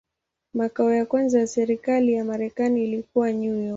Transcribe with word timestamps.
Makao 0.53 0.91
ya 0.93 1.05
kwanza 1.05 1.39
ya 1.39 1.47
serikali 1.47 2.13
ya 2.13 2.25
Marekani 2.25 2.83
ilikuwa 2.83 3.31
New 3.33 3.55
York. 3.55 3.69